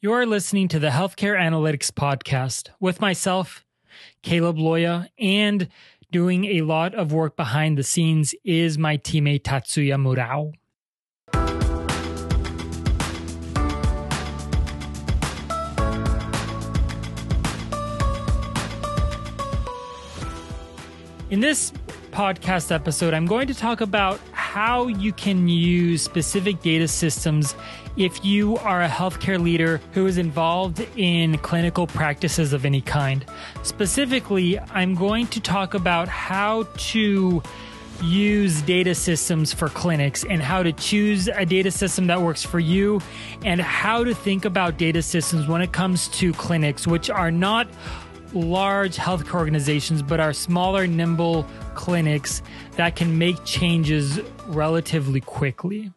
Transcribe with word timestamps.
You 0.00 0.12
are 0.12 0.26
listening 0.26 0.68
to 0.68 0.78
the 0.78 0.90
Healthcare 0.90 1.36
Analytics 1.36 1.90
Podcast 1.90 2.68
with 2.78 3.00
myself, 3.00 3.64
Caleb 4.22 4.56
Loya, 4.56 5.08
and 5.18 5.66
doing 6.12 6.44
a 6.44 6.62
lot 6.62 6.94
of 6.94 7.10
work 7.10 7.36
behind 7.36 7.76
the 7.76 7.82
scenes 7.82 8.32
is 8.44 8.78
my 8.78 8.96
teammate 8.96 9.42
Tatsuya 9.42 9.98
Murao. 9.98 10.52
In 21.28 21.40
this 21.40 21.72
podcast 22.18 22.72
episode, 22.74 23.14
I'm 23.14 23.26
going 23.26 23.46
to 23.46 23.54
talk 23.54 23.80
about 23.80 24.18
how 24.32 24.88
you 24.88 25.12
can 25.12 25.46
use 25.46 26.02
specific 26.02 26.60
data 26.62 26.88
systems 26.88 27.54
if 27.96 28.24
you 28.24 28.56
are 28.56 28.82
a 28.82 28.88
healthcare 28.88 29.40
leader 29.40 29.80
who 29.92 30.04
is 30.04 30.18
involved 30.18 30.84
in 30.96 31.38
clinical 31.38 31.86
practices 31.86 32.52
of 32.52 32.64
any 32.64 32.80
kind. 32.80 33.24
Specifically, 33.62 34.58
I'm 34.58 34.96
going 34.96 35.28
to 35.28 35.40
talk 35.40 35.74
about 35.74 36.08
how 36.08 36.64
to 36.88 37.40
use 38.02 38.62
data 38.62 38.96
systems 38.96 39.52
for 39.52 39.68
clinics 39.68 40.24
and 40.24 40.42
how 40.42 40.64
to 40.64 40.72
choose 40.72 41.28
a 41.28 41.46
data 41.46 41.70
system 41.70 42.08
that 42.08 42.20
works 42.20 42.42
for 42.42 42.58
you 42.58 43.00
and 43.44 43.60
how 43.60 44.02
to 44.02 44.12
think 44.12 44.44
about 44.44 44.76
data 44.76 45.02
systems 45.02 45.46
when 45.46 45.62
it 45.62 45.70
comes 45.70 46.08
to 46.08 46.32
clinics, 46.32 46.84
which 46.84 47.10
are 47.10 47.30
not 47.30 47.68
large 48.34 48.96
healthcare 48.96 49.34
organizations, 49.34 50.02
but 50.02 50.20
are 50.20 50.32
smaller, 50.32 50.86
nimble 50.86 51.46
clinics 51.74 52.42
that 52.76 52.96
can 52.96 53.18
make 53.18 53.44
changes 53.44 54.20
relatively 54.46 55.20
quickly. 55.20 55.92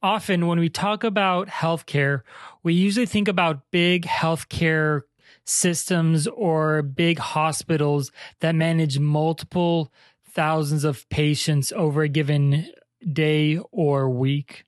Often, 0.00 0.46
when 0.46 0.60
we 0.60 0.68
talk 0.68 1.02
about 1.02 1.48
healthcare, 1.48 2.22
we 2.62 2.72
usually 2.72 3.06
think 3.06 3.26
about 3.26 3.70
big 3.72 4.04
healthcare 4.04 5.02
systems 5.44 6.28
or 6.28 6.82
big 6.82 7.18
hospitals 7.18 8.12
that 8.40 8.54
manage 8.54 9.00
multiple 9.00 9.92
thousands 10.30 10.84
of 10.84 11.08
patients 11.08 11.72
over 11.72 12.02
a 12.02 12.08
given 12.08 12.68
day 13.12 13.58
or 13.72 14.08
week. 14.08 14.64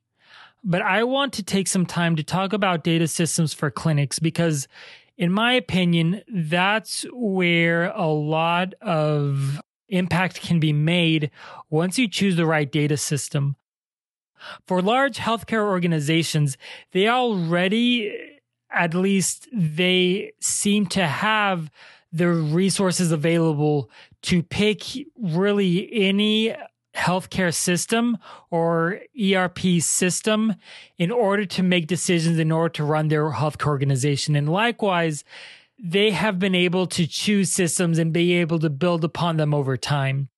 But 0.63 0.81
I 0.81 1.03
want 1.03 1.33
to 1.33 1.43
take 1.43 1.67
some 1.67 1.85
time 1.85 2.15
to 2.15 2.23
talk 2.23 2.53
about 2.53 2.83
data 2.83 3.07
systems 3.07 3.53
for 3.53 3.71
clinics 3.71 4.19
because, 4.19 4.67
in 5.17 5.31
my 5.31 5.53
opinion, 5.53 6.21
that's 6.27 7.05
where 7.11 7.89
a 7.91 8.07
lot 8.07 8.73
of 8.81 9.59
impact 9.89 10.41
can 10.41 10.59
be 10.59 10.71
made 10.71 11.31
once 11.69 11.97
you 11.97 12.07
choose 12.07 12.35
the 12.35 12.45
right 12.45 12.71
data 12.71 12.97
system. 12.97 13.55
For 14.65 14.81
large 14.81 15.17
healthcare 15.17 15.65
organizations, 15.65 16.57
they 16.91 17.07
already, 17.07 18.39
at 18.71 18.93
least, 18.93 19.47
they 19.51 20.33
seem 20.39 20.85
to 20.87 21.05
have 21.05 21.69
the 22.11 22.29
resources 22.29 23.11
available 23.11 23.89
to 24.23 24.43
pick 24.43 24.83
really 25.17 25.89
any 25.93 26.55
healthcare 26.95 27.53
system 27.53 28.17
or 28.49 28.99
ERP 29.19 29.59
system 29.79 30.55
in 30.97 31.11
order 31.11 31.45
to 31.45 31.63
make 31.63 31.87
decisions 31.87 32.37
in 32.37 32.51
order 32.51 32.69
to 32.69 32.83
run 32.83 33.07
their 33.07 33.31
healthcare 33.31 33.67
organization. 33.67 34.35
And 34.35 34.49
likewise, 34.49 35.23
they 35.81 36.11
have 36.11 36.37
been 36.37 36.55
able 36.55 36.85
to 36.87 37.07
choose 37.07 37.51
systems 37.51 37.97
and 37.97 38.13
be 38.13 38.33
able 38.33 38.59
to 38.59 38.69
build 38.69 39.03
upon 39.03 39.37
them 39.37 39.53
over 39.53 39.77
time. 39.77 40.29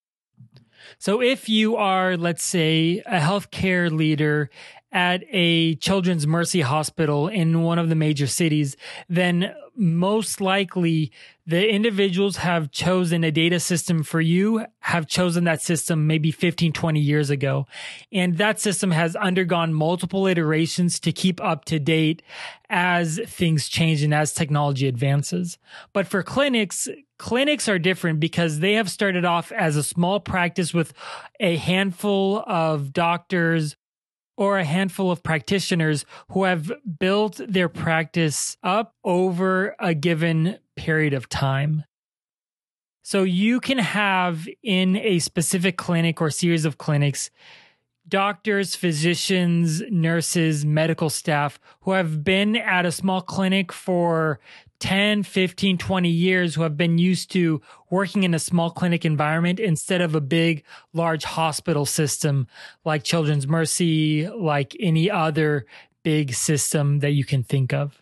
So 1.00 1.22
if 1.22 1.50
you 1.50 1.76
are, 1.76 2.16
let's 2.18 2.44
say, 2.44 3.02
a 3.06 3.20
healthcare 3.20 3.92
leader 3.92 4.50
at 4.94 5.24
a 5.30 5.76
children's 5.76 6.28
mercy 6.28 6.62
hospital 6.62 7.28
in 7.28 7.64
one 7.64 7.80
of 7.80 7.90
the 7.90 7.96
major 7.96 8.28
cities, 8.28 8.78
then 9.10 9.54
most 9.76 10.40
likely 10.40 11.12
the 11.48 11.68
individuals 11.68 12.38
have 12.38 12.72
chosen 12.72 13.24
a 13.24 13.32
data 13.32 13.60
system 13.60 14.04
for 14.04 14.22
you, 14.22 14.66
have 14.82 15.08
chosen 15.08 15.46
that 15.46 15.64
system 15.64 16.06
maybe 16.06 16.30
15, 16.30 16.72
20 16.72 17.00
years 17.00 17.32
ago. 17.32 17.66
And 18.12 18.38
that 18.38 18.60
system 18.60 18.92
has 18.92 19.16
undergone 19.16 19.74
multiple 19.74 20.28
iterations 20.28 21.00
to 21.02 21.12
keep 21.12 21.42
up 21.42 21.66
to 21.66 21.80
date 21.80 22.22
as 22.70 23.20
things 23.26 23.68
change 23.68 24.04
and 24.04 24.14
as 24.14 24.32
technology 24.32 24.88
advances. 24.88 25.58
But 25.92 26.06
for 26.06 26.22
clinics, 26.22 26.88
clinics 27.18 27.68
are 27.68 27.80
different 27.80 28.20
because 28.20 28.60
they 28.60 28.74
have 28.74 28.92
started 28.92 29.26
off 29.26 29.52
as 29.52 29.76
a 29.76 29.84
small 29.84 30.20
practice 30.20 30.72
with 30.72 30.94
a 31.40 31.58
handful 31.58 32.44
of 32.46 32.94
doctors 32.94 33.76
or 34.38 34.58
a 34.58 34.64
handful 34.64 35.12
of 35.12 35.24
practitioners 35.24 36.06
who 36.32 36.44
have 36.44 36.72
built 37.00 37.40
their 37.48 37.70
practice 37.70 38.58
up 38.64 38.96
over 39.04 39.76
a 39.80 39.94
given 39.94 40.58
period 40.76 41.14
of 41.14 41.30
time. 41.30 41.84
So 43.04 43.24
you 43.24 43.60
can 43.60 43.78
have 43.78 44.48
in 44.64 44.96
a 44.96 45.20
specific 45.20 45.78
clinic 45.78 46.22
or 46.22 46.30
series 46.30 46.66
of 46.66 46.78
clinics 46.78 47.30
doctors, 48.08 48.76
physicians, 48.76 49.82
nurses, 49.90 50.66
medical 50.66 51.10
staff 51.10 51.58
who 51.82 51.92
have 51.92 52.24
been 52.24 52.56
at 52.56 52.86
a 52.86 52.92
small 52.92 53.22
clinic 53.22 53.72
for 53.72 54.40
10, 54.84 55.24
15, 55.24 55.78
20 55.78 56.10
years 56.10 56.56
who 56.56 56.62
have 56.62 56.76
been 56.76 56.98
used 56.98 57.32
to 57.32 57.62
working 57.90 58.24
in 58.24 58.34
a 58.34 58.40
small 58.40 58.70
clinic 58.70 59.06
environment 59.06 59.58
instead 59.58 60.02
of 60.02 60.14
a 60.14 60.20
big, 60.20 60.62
large 60.92 61.24
hospital 61.24 61.86
system 61.86 62.48
like 62.84 63.02
Children's 63.02 63.48
Mercy, 63.48 64.28
like 64.28 64.76
any 64.82 65.10
other 65.10 65.66
big 66.04 66.34
system 66.34 67.00
that 67.00 67.12
you 67.12 67.24
can 67.24 67.44
think 67.44 67.72
of. 67.72 68.02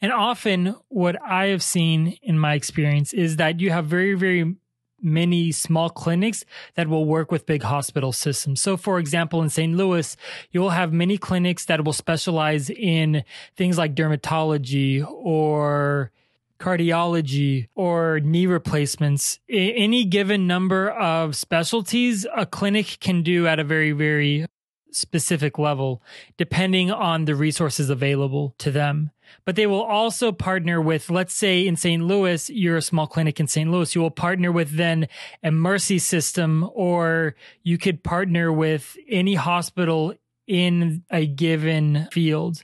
And 0.00 0.10
often, 0.10 0.74
what 0.88 1.20
I 1.22 1.48
have 1.48 1.62
seen 1.62 2.16
in 2.22 2.38
my 2.38 2.54
experience 2.54 3.12
is 3.12 3.36
that 3.36 3.60
you 3.60 3.68
have 3.68 3.84
very, 3.84 4.14
very 4.14 4.54
many 5.04 5.52
small 5.52 5.90
clinics 5.90 6.44
that 6.74 6.88
will 6.88 7.04
work 7.04 7.30
with 7.30 7.46
big 7.46 7.62
hospital 7.62 8.12
systems. 8.12 8.60
So, 8.60 8.76
for 8.76 8.98
example, 8.98 9.42
in 9.42 9.50
St. 9.50 9.76
Louis, 9.76 10.16
you 10.50 10.60
will 10.60 10.70
have 10.70 10.92
many 10.92 11.18
clinics 11.18 11.66
that 11.66 11.84
will 11.84 11.92
specialize 11.92 12.70
in 12.70 13.24
things 13.56 13.78
like 13.78 13.94
dermatology 13.94 15.06
or 15.08 16.10
cardiology 16.58 17.68
or 17.74 18.20
knee 18.20 18.46
replacements. 18.46 19.38
Any 19.48 20.04
given 20.04 20.46
number 20.46 20.90
of 20.90 21.36
specialties 21.36 22.26
a 22.34 22.46
clinic 22.46 22.98
can 23.00 23.22
do 23.22 23.46
at 23.46 23.58
a 23.58 23.64
very, 23.64 23.92
very 23.92 24.46
specific 24.94 25.58
level, 25.58 26.02
depending 26.36 26.90
on 26.90 27.24
the 27.24 27.34
resources 27.34 27.90
available 27.90 28.54
to 28.58 28.70
them. 28.70 29.10
But 29.44 29.56
they 29.56 29.66
will 29.66 29.82
also 29.82 30.32
partner 30.32 30.80
with, 30.80 31.10
let's 31.10 31.34
say 31.34 31.66
in 31.66 31.76
St. 31.76 32.02
Louis, 32.02 32.48
you're 32.50 32.76
a 32.76 32.82
small 32.82 33.06
clinic 33.06 33.40
in 33.40 33.46
St. 33.46 33.70
Louis, 33.70 33.94
you 33.94 34.00
will 34.00 34.10
partner 34.10 34.52
with 34.52 34.76
then 34.76 35.08
a 35.42 35.50
Mercy 35.50 35.98
system, 35.98 36.68
or 36.74 37.34
you 37.62 37.78
could 37.78 38.02
partner 38.02 38.52
with 38.52 38.96
any 39.08 39.34
hospital 39.34 40.14
in 40.46 41.02
a 41.10 41.26
given 41.26 42.08
field. 42.12 42.62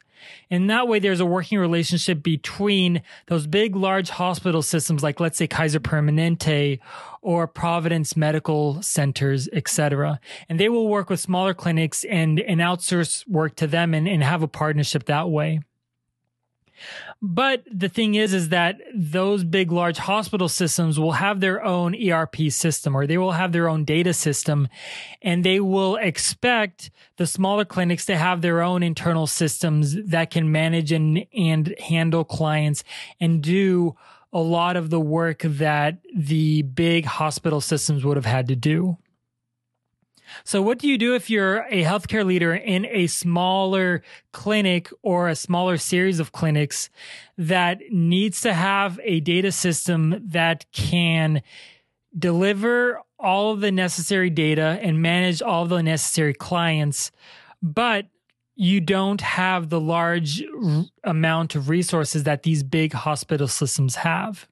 And 0.50 0.68
that 0.70 0.88
way, 0.88 0.98
there's 0.98 1.20
a 1.20 1.26
working 1.26 1.58
relationship 1.58 2.22
between 2.22 3.02
those 3.26 3.46
big, 3.46 3.76
large 3.76 4.10
hospital 4.10 4.62
systems, 4.62 5.02
like 5.02 5.20
let's 5.20 5.38
say 5.38 5.46
Kaiser 5.46 5.80
Permanente 5.80 6.78
or 7.22 7.46
Providence 7.46 8.16
Medical 8.16 8.82
Centers, 8.82 9.48
etc. 9.52 10.20
And 10.48 10.58
they 10.58 10.68
will 10.68 10.88
work 10.88 11.10
with 11.10 11.20
smaller 11.20 11.54
clinics 11.54 12.04
and, 12.04 12.40
and 12.40 12.60
outsource 12.60 13.26
work 13.28 13.56
to 13.56 13.66
them 13.66 13.94
and, 13.94 14.08
and 14.08 14.22
have 14.22 14.42
a 14.42 14.48
partnership 14.48 15.04
that 15.04 15.28
way. 15.30 15.60
But 17.22 17.64
the 17.70 17.88
thing 17.88 18.14
is, 18.14 18.32
is 18.32 18.48
that 18.50 18.80
those 18.94 19.44
big, 19.44 19.70
large 19.70 19.98
hospital 19.98 20.48
systems 20.48 20.98
will 20.98 21.12
have 21.12 21.40
their 21.40 21.62
own 21.64 21.94
ERP 21.94 22.50
system 22.50 22.96
or 22.96 23.06
they 23.06 23.18
will 23.18 23.32
have 23.32 23.52
their 23.52 23.68
own 23.68 23.84
data 23.84 24.14
system 24.14 24.68
and 25.22 25.44
they 25.44 25.60
will 25.60 25.96
expect 25.96 26.90
the 27.16 27.26
smaller 27.26 27.64
clinics 27.64 28.06
to 28.06 28.16
have 28.16 28.40
their 28.40 28.62
own 28.62 28.82
internal 28.82 29.26
systems 29.26 29.96
that 30.04 30.30
can 30.30 30.50
manage 30.50 30.92
and, 30.92 31.26
and 31.36 31.74
handle 31.78 32.24
clients 32.24 32.84
and 33.20 33.42
do 33.42 33.94
a 34.32 34.40
lot 34.40 34.76
of 34.76 34.90
the 34.90 35.00
work 35.00 35.42
that 35.42 35.98
the 36.14 36.62
big 36.62 37.04
hospital 37.04 37.60
systems 37.60 38.04
would 38.04 38.16
have 38.16 38.26
had 38.26 38.48
to 38.48 38.56
do. 38.56 38.96
So, 40.44 40.62
what 40.62 40.78
do 40.78 40.88
you 40.88 40.98
do 40.98 41.14
if 41.14 41.30
you're 41.30 41.66
a 41.70 41.82
healthcare 41.84 42.24
leader 42.24 42.54
in 42.54 42.86
a 42.86 43.06
smaller 43.06 44.02
clinic 44.32 44.90
or 45.02 45.28
a 45.28 45.36
smaller 45.36 45.76
series 45.76 46.20
of 46.20 46.32
clinics 46.32 46.90
that 47.36 47.80
needs 47.90 48.40
to 48.42 48.52
have 48.52 49.00
a 49.02 49.20
data 49.20 49.52
system 49.52 50.22
that 50.26 50.66
can 50.72 51.42
deliver 52.18 53.00
all 53.18 53.52
of 53.52 53.60
the 53.60 53.70
necessary 53.70 54.30
data 54.30 54.78
and 54.82 55.02
manage 55.02 55.42
all 55.42 55.66
the 55.66 55.82
necessary 55.82 56.34
clients, 56.34 57.10
but 57.62 58.06
you 58.56 58.78
don't 58.78 59.22
have 59.22 59.70
the 59.70 59.80
large 59.80 60.42
amount 61.04 61.54
of 61.54 61.70
resources 61.70 62.24
that 62.24 62.42
these 62.42 62.62
big 62.62 62.92
hospital 62.92 63.48
systems 63.48 63.96
have? 63.96 64.46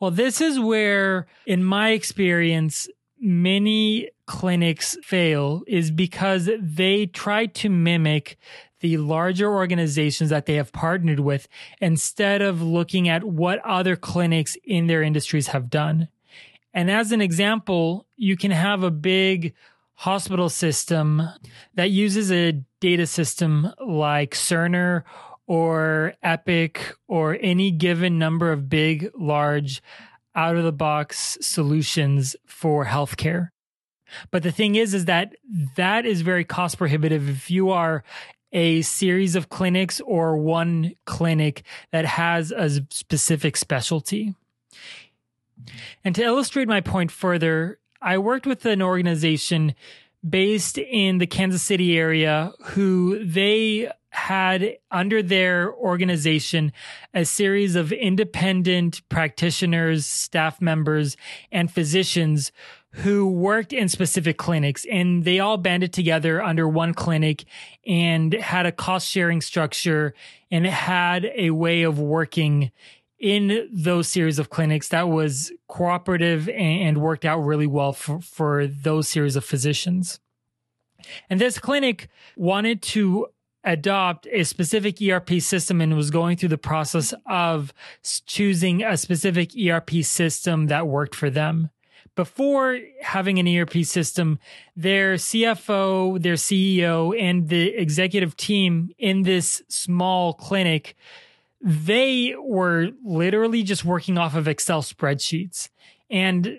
Well, 0.00 0.10
this 0.10 0.40
is 0.40 0.58
where, 0.58 1.28
in 1.46 1.62
my 1.62 1.90
experience, 1.90 2.88
many 3.22 4.10
clinics 4.26 4.96
fail 5.02 5.62
is 5.66 5.90
because 5.90 6.50
they 6.60 7.06
try 7.06 7.46
to 7.46 7.68
mimic 7.70 8.36
the 8.80 8.96
larger 8.96 9.48
organizations 9.48 10.30
that 10.30 10.46
they 10.46 10.54
have 10.54 10.72
partnered 10.72 11.20
with 11.20 11.46
instead 11.80 12.42
of 12.42 12.60
looking 12.60 13.08
at 13.08 13.22
what 13.22 13.60
other 13.60 13.94
clinics 13.94 14.56
in 14.64 14.88
their 14.88 15.02
industries 15.02 15.48
have 15.48 15.70
done. 15.70 16.08
And 16.74 16.90
as 16.90 17.12
an 17.12 17.20
example, 17.20 18.06
you 18.16 18.36
can 18.36 18.50
have 18.50 18.82
a 18.82 18.90
big 18.90 19.54
hospital 19.94 20.48
system 20.48 21.22
that 21.74 21.90
uses 21.90 22.32
a 22.32 22.60
data 22.80 23.06
system 23.06 23.72
like 23.86 24.32
Cerner 24.32 25.04
or 25.46 26.14
Epic 26.22 26.96
or 27.06 27.38
any 27.40 27.70
given 27.70 28.18
number 28.18 28.50
of 28.50 28.68
big, 28.68 29.10
large, 29.16 29.80
out 30.34 30.56
of 30.56 30.64
the 30.64 30.72
box 30.72 31.38
solutions 31.40 32.36
for 32.46 32.86
healthcare. 32.86 33.48
But 34.30 34.42
the 34.42 34.52
thing 34.52 34.74
is, 34.74 34.94
is 34.94 35.06
that 35.06 35.34
that 35.76 36.04
is 36.04 36.20
very 36.20 36.44
cost 36.44 36.78
prohibitive 36.78 37.28
if 37.28 37.50
you 37.50 37.70
are 37.70 38.04
a 38.52 38.82
series 38.82 39.34
of 39.34 39.48
clinics 39.48 40.00
or 40.00 40.36
one 40.36 40.92
clinic 41.06 41.62
that 41.90 42.04
has 42.04 42.52
a 42.52 42.86
specific 42.90 43.56
specialty. 43.56 44.34
And 46.04 46.14
to 46.14 46.22
illustrate 46.22 46.68
my 46.68 46.80
point 46.80 47.10
further, 47.10 47.78
I 48.00 48.18
worked 48.18 48.46
with 48.46 48.66
an 48.66 48.82
organization 48.82 49.74
based 50.28 50.78
in 50.78 51.18
the 51.18 51.26
Kansas 51.26 51.62
City 51.62 51.96
area 51.98 52.52
who 52.62 53.24
they 53.24 53.90
had 54.12 54.76
under 54.90 55.22
their 55.22 55.72
organization 55.72 56.70
a 57.14 57.24
series 57.24 57.74
of 57.74 57.92
independent 57.92 59.06
practitioners, 59.08 60.04
staff 60.04 60.60
members, 60.60 61.16
and 61.50 61.72
physicians 61.72 62.52
who 62.96 63.26
worked 63.26 63.72
in 63.72 63.88
specific 63.88 64.36
clinics 64.36 64.84
and 64.90 65.24
they 65.24 65.40
all 65.40 65.56
banded 65.56 65.94
together 65.94 66.42
under 66.42 66.68
one 66.68 66.92
clinic 66.92 67.44
and 67.86 68.34
had 68.34 68.66
a 68.66 68.72
cost 68.72 69.08
sharing 69.08 69.40
structure 69.40 70.12
and 70.50 70.66
had 70.66 71.30
a 71.34 71.50
way 71.50 71.82
of 71.82 71.98
working 71.98 72.70
in 73.18 73.66
those 73.72 74.08
series 74.08 74.38
of 74.38 74.50
clinics 74.50 74.88
that 74.88 75.08
was 75.08 75.52
cooperative 75.68 76.50
and 76.50 76.98
worked 76.98 77.24
out 77.24 77.38
really 77.38 77.66
well 77.66 77.94
for, 77.94 78.20
for 78.20 78.66
those 78.66 79.08
series 79.08 79.36
of 79.36 79.44
physicians. 79.44 80.20
And 81.30 81.40
this 81.40 81.58
clinic 81.58 82.08
wanted 82.36 82.82
to 82.82 83.28
adopt 83.64 84.26
a 84.32 84.44
specific 84.44 85.00
ERP 85.00 85.40
system 85.40 85.80
and 85.80 85.96
was 85.96 86.10
going 86.10 86.36
through 86.36 86.48
the 86.48 86.58
process 86.58 87.14
of 87.26 87.72
choosing 88.26 88.82
a 88.82 88.96
specific 88.96 89.50
ERP 89.56 90.02
system 90.02 90.66
that 90.66 90.86
worked 90.86 91.14
for 91.14 91.30
them 91.30 91.70
before 92.14 92.78
having 93.00 93.38
an 93.38 93.48
ERP 93.48 93.84
system, 93.84 94.38
their 94.76 95.14
CFO, 95.14 96.20
their 96.20 96.34
CEO, 96.34 97.18
and 97.18 97.48
the 97.48 97.68
executive 97.68 98.36
team 98.36 98.90
in 98.98 99.22
this 99.22 99.62
small 99.68 100.34
clinic, 100.34 100.94
they 101.60 102.34
were 102.38 102.90
literally 103.04 103.62
just 103.62 103.84
working 103.84 104.18
off 104.18 104.34
of 104.34 104.46
Excel 104.46 104.82
spreadsheets. 104.82 105.70
And 106.10 106.58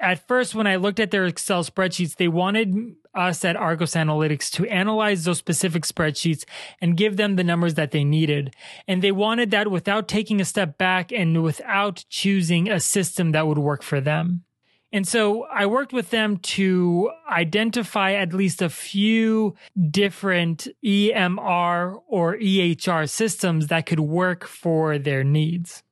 at 0.00 0.26
first, 0.26 0.54
when 0.54 0.66
I 0.66 0.76
looked 0.76 0.98
at 0.98 1.10
their 1.10 1.26
Excel 1.26 1.62
spreadsheets, 1.62 2.16
they 2.16 2.28
wanted 2.28 2.96
us 3.14 3.44
at 3.44 3.56
Argos 3.56 3.92
Analytics 3.92 4.50
to 4.52 4.66
analyze 4.66 5.24
those 5.24 5.38
specific 5.38 5.84
spreadsheets 5.84 6.44
and 6.80 6.96
give 6.96 7.16
them 7.16 7.36
the 7.36 7.44
numbers 7.44 7.74
that 7.74 7.90
they 7.90 8.04
needed. 8.04 8.54
And 8.86 9.02
they 9.02 9.12
wanted 9.12 9.50
that 9.50 9.70
without 9.70 10.08
taking 10.08 10.40
a 10.40 10.44
step 10.44 10.78
back 10.78 11.12
and 11.12 11.42
without 11.42 12.04
choosing 12.08 12.70
a 12.70 12.80
system 12.80 13.32
that 13.32 13.46
would 13.46 13.58
work 13.58 13.82
for 13.82 14.00
them. 14.00 14.44
And 14.92 15.06
so 15.06 15.44
I 15.44 15.66
worked 15.66 15.92
with 15.92 16.10
them 16.10 16.38
to 16.38 17.12
identify 17.30 18.14
at 18.14 18.32
least 18.32 18.60
a 18.60 18.68
few 18.68 19.54
different 19.90 20.66
EMR 20.84 22.00
or 22.08 22.36
EHR 22.36 23.08
systems 23.08 23.68
that 23.68 23.86
could 23.86 24.00
work 24.00 24.46
for 24.46 24.98
their 24.98 25.22
needs. 25.22 25.84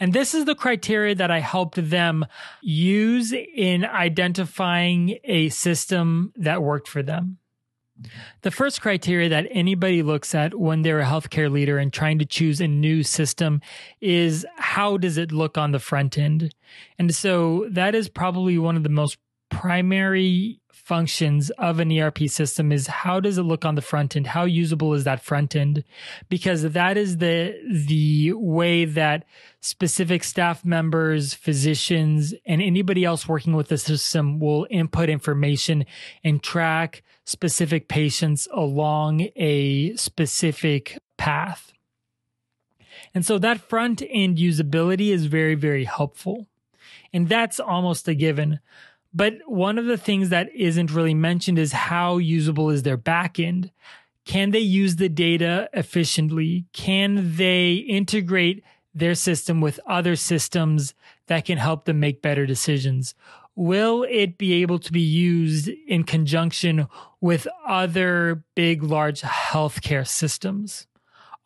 And 0.00 0.12
this 0.12 0.34
is 0.34 0.44
the 0.44 0.54
criteria 0.54 1.14
that 1.14 1.30
I 1.30 1.40
helped 1.40 1.76
them 1.90 2.26
use 2.62 3.32
in 3.32 3.84
identifying 3.84 5.18
a 5.24 5.48
system 5.50 6.32
that 6.36 6.62
worked 6.62 6.88
for 6.88 7.02
them. 7.02 7.38
The 8.42 8.50
first 8.50 8.80
criteria 8.80 9.28
that 9.28 9.46
anybody 9.50 10.02
looks 10.02 10.34
at 10.34 10.58
when 10.58 10.82
they're 10.82 11.00
a 11.00 11.04
healthcare 11.04 11.50
leader 11.50 11.78
and 11.78 11.92
trying 11.92 12.18
to 12.18 12.24
choose 12.24 12.60
a 12.60 12.66
new 12.66 13.04
system 13.04 13.60
is 14.00 14.44
how 14.56 14.96
does 14.96 15.16
it 15.16 15.30
look 15.30 15.56
on 15.56 15.70
the 15.70 15.78
front 15.78 16.18
end? 16.18 16.52
And 16.98 17.14
so 17.14 17.68
that 17.70 17.94
is 17.94 18.08
probably 18.08 18.58
one 18.58 18.76
of 18.76 18.82
the 18.82 18.88
most 18.88 19.18
primary 19.64 20.60
functions 20.70 21.48
of 21.52 21.80
an 21.80 21.90
ERP 21.90 22.28
system 22.28 22.70
is 22.70 22.86
how 22.86 23.18
does 23.18 23.38
it 23.38 23.44
look 23.44 23.64
on 23.64 23.76
the 23.76 23.80
front 23.80 24.14
end? 24.14 24.26
How 24.26 24.44
usable 24.44 24.92
is 24.92 25.04
that 25.04 25.24
front 25.24 25.56
end? 25.56 25.84
Because 26.28 26.70
that 26.72 26.98
is 26.98 27.16
the, 27.16 27.58
the 27.66 28.34
way 28.34 28.84
that 28.84 29.24
specific 29.62 30.22
staff 30.22 30.66
members, 30.66 31.32
physicians, 31.32 32.34
and 32.44 32.60
anybody 32.60 33.06
else 33.06 33.26
working 33.26 33.54
with 33.54 33.68
the 33.68 33.78
system 33.78 34.38
will 34.38 34.66
input 34.68 35.08
information 35.08 35.86
and 36.22 36.42
track 36.42 37.02
specific 37.24 37.88
patients 37.88 38.46
along 38.52 39.28
a 39.36 39.96
specific 39.96 40.98
path. 41.16 41.72
And 43.14 43.24
so 43.24 43.38
that 43.38 43.62
front 43.62 44.02
end 44.10 44.36
usability 44.36 45.08
is 45.08 45.24
very, 45.24 45.54
very 45.54 45.84
helpful. 45.84 46.48
And 47.14 47.30
that's 47.30 47.58
almost 47.58 48.06
a 48.08 48.14
given. 48.14 48.60
But 49.14 49.34
one 49.46 49.78
of 49.78 49.86
the 49.86 49.96
things 49.96 50.30
that 50.30 50.52
isn't 50.54 50.92
really 50.92 51.14
mentioned 51.14 51.58
is 51.58 51.72
how 51.72 52.18
usable 52.18 52.70
is 52.70 52.82
their 52.82 52.98
backend? 52.98 53.70
Can 54.24 54.50
they 54.50 54.58
use 54.58 54.96
the 54.96 55.08
data 55.08 55.68
efficiently? 55.72 56.64
Can 56.72 57.36
they 57.36 57.74
integrate 57.74 58.64
their 58.92 59.14
system 59.14 59.60
with 59.60 59.78
other 59.86 60.16
systems 60.16 60.94
that 61.26 61.44
can 61.44 61.58
help 61.58 61.84
them 61.84 62.00
make 62.00 62.22
better 62.22 62.44
decisions? 62.44 63.14
Will 63.54 64.04
it 64.10 64.36
be 64.36 64.62
able 64.62 64.80
to 64.80 64.92
be 64.92 65.00
used 65.00 65.68
in 65.68 66.02
conjunction 66.02 66.88
with 67.20 67.46
other 67.66 68.42
big, 68.56 68.82
large 68.82 69.20
healthcare 69.20 70.06
systems? 70.06 70.88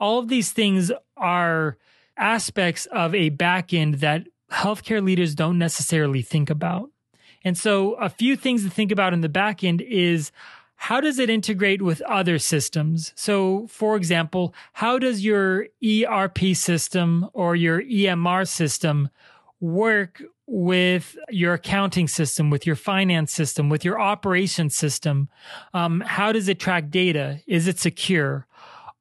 All 0.00 0.18
of 0.18 0.28
these 0.28 0.52
things 0.52 0.90
are 1.16 1.76
aspects 2.16 2.86
of 2.86 3.14
a 3.14 3.30
backend 3.30 4.00
that 4.00 4.26
healthcare 4.50 5.04
leaders 5.04 5.34
don't 5.34 5.58
necessarily 5.58 6.22
think 6.22 6.48
about. 6.48 6.90
And 7.44 7.56
so 7.56 7.94
a 7.94 8.08
few 8.08 8.36
things 8.36 8.64
to 8.64 8.70
think 8.70 8.92
about 8.92 9.12
in 9.12 9.20
the 9.20 9.28
back 9.28 9.62
end 9.62 9.80
is 9.82 10.32
how 10.80 11.00
does 11.00 11.18
it 11.18 11.28
integrate 11.28 11.82
with 11.82 12.00
other 12.02 12.38
systems? 12.38 13.12
So, 13.16 13.66
for 13.66 13.96
example, 13.96 14.54
how 14.74 14.98
does 14.98 15.24
your 15.24 15.66
ERP 15.84 16.54
system 16.54 17.28
or 17.32 17.56
your 17.56 17.82
EMR 17.82 18.46
system 18.46 19.08
work 19.60 20.22
with 20.46 21.16
your 21.30 21.54
accounting 21.54 22.06
system, 22.06 22.48
with 22.48 22.64
your 22.64 22.76
finance 22.76 23.32
system, 23.32 23.68
with 23.68 23.84
your 23.84 24.00
operations 24.00 24.76
system? 24.76 25.28
Um, 25.74 26.00
how 26.00 26.30
does 26.30 26.48
it 26.48 26.60
track 26.60 26.90
data? 26.90 27.40
Is 27.48 27.66
it 27.66 27.80
secure? 27.80 28.46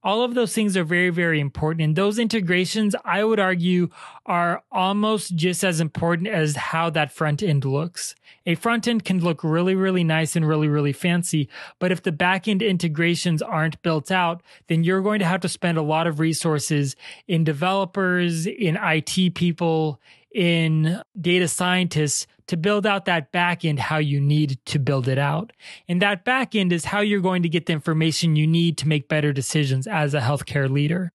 All 0.04 0.22
of 0.22 0.36
those 0.36 0.54
things 0.54 0.78
are 0.78 0.84
very, 0.84 1.10
very 1.10 1.40
important. 1.40 1.82
And 1.82 1.96
those 1.96 2.20
integrations, 2.20 2.96
I 3.04 3.24
would 3.24 3.40
argue, 3.40 3.90
are 4.26 4.64
almost 4.72 5.36
just 5.36 5.64
as 5.64 5.80
important 5.80 6.28
as 6.28 6.56
how 6.56 6.90
that 6.92 7.12
front 7.12 7.42
end 7.42 7.66
looks. 7.66 8.16
A 8.46 8.56
front 8.56 8.88
end 8.88 9.04
can 9.04 9.20
look 9.20 9.44
really, 9.44 9.76
really 9.76 10.04
nice 10.04 10.36
and 10.36 10.48
really, 10.48 10.68
really 10.68 10.94
fancy. 10.94 11.50
But 11.80 11.92
if 11.92 12.04
the 12.04 12.12
back 12.12 12.48
end 12.48 12.62
integrations 12.62 13.42
aren't 13.42 13.82
built 13.82 14.12
out, 14.12 14.42
then 14.68 14.84
you're 14.84 15.02
going 15.02 15.20
to 15.20 15.26
have 15.26 15.42
to 15.42 15.50
spend 15.50 15.78
a 15.78 15.82
lot 15.82 16.08
of 16.08 16.20
resources 16.20 16.96
in 17.28 17.44
developers, 17.44 18.46
in 18.46 18.78
IT 18.82 19.36
people, 19.36 20.00
in 20.34 21.02
data 21.20 21.48
scientists 21.48 22.28
to 22.48 22.58
build 22.58 22.86
out 22.86 23.06
that 23.06 23.32
back 23.32 23.64
end 23.64 23.80
how 23.80 23.98
you 23.98 24.20
need 24.20 24.60
to 24.66 24.80
build 24.80 25.08
it 25.08 25.18
out. 25.18 25.54
And 25.88 26.02
that 26.02 26.26
back 26.26 26.56
end 26.56 26.74
is 26.74 26.86
how 26.86 27.02
you're 27.02 27.20
going 27.20 27.44
to 27.44 27.50
get 27.50 27.66
the 27.66 27.74
information 27.74 28.36
you 28.36 28.48
need 28.48 28.78
to 28.80 28.88
make 28.88 29.08
better 29.08 29.34
decisions 29.34 29.86
as 29.86 30.14
a 30.14 30.22
healthcare 30.22 30.70
leader. 30.70 31.12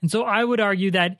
And 0.00 0.10
so 0.10 0.22
I 0.22 0.44
would 0.44 0.60
argue 0.60 0.90
that 0.92 1.18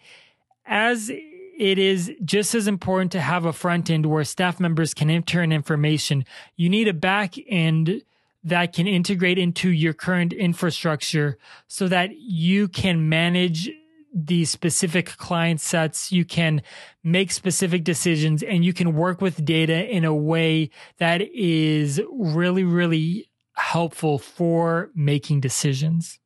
as 0.64 1.10
it 1.10 1.78
is 1.78 2.12
just 2.24 2.54
as 2.54 2.68
important 2.68 3.10
to 3.12 3.20
have 3.20 3.44
a 3.44 3.52
front 3.52 3.90
end 3.90 4.06
where 4.06 4.22
staff 4.22 4.60
members 4.60 4.94
can 4.94 5.10
enter 5.10 5.42
in 5.42 5.50
information, 5.50 6.24
you 6.56 6.68
need 6.68 6.86
a 6.86 6.94
back 6.94 7.34
end 7.48 8.02
that 8.44 8.72
can 8.72 8.86
integrate 8.86 9.38
into 9.38 9.70
your 9.70 9.92
current 9.92 10.32
infrastructure 10.32 11.36
so 11.66 11.88
that 11.88 12.16
you 12.16 12.68
can 12.68 13.08
manage 13.08 13.68
the 14.26 14.44
specific 14.44 15.16
client 15.16 15.60
sets. 15.60 16.10
You 16.10 16.24
can 16.24 16.62
make 17.04 17.30
specific 17.30 17.84
decisions 17.84 18.42
and 18.42 18.64
you 18.64 18.72
can 18.72 18.94
work 18.94 19.20
with 19.20 19.44
data 19.44 19.88
in 19.88 20.04
a 20.04 20.14
way 20.14 20.70
that 20.98 21.22
is 21.22 22.00
really, 22.12 22.64
really 22.64 23.30
helpful 23.54 24.18
for 24.18 24.90
making 24.94 25.40
decisions. 25.40 26.18